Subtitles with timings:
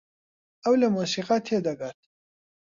[0.63, 1.99] ئەو لە مۆسیقا تێدەگات.